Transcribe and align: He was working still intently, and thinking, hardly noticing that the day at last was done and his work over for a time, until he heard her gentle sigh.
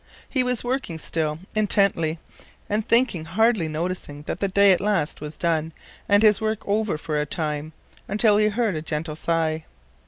He 0.27 0.41
was 0.43 0.63
working 0.63 0.97
still 0.97 1.37
intently, 1.55 2.17
and 2.67 2.87
thinking, 2.87 3.25
hardly 3.25 3.67
noticing 3.67 4.23
that 4.23 4.39
the 4.39 4.47
day 4.47 4.71
at 4.71 4.81
last 4.81 5.21
was 5.21 5.37
done 5.37 5.73
and 6.09 6.23
his 6.23 6.41
work 6.41 6.67
over 6.67 6.97
for 6.97 7.21
a 7.21 7.25
time, 7.27 7.71
until 8.07 8.37
he 8.37 8.47
heard 8.47 8.73
her 8.73 8.81
gentle 8.81 9.15
sigh. 9.15 9.63